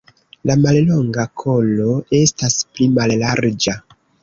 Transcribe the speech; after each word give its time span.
La 0.49 0.53
mallonga 0.61 1.25
kolo 1.43 1.99
estas 2.23 2.59
pli 2.73 2.91
mallarĝa. 2.97 3.79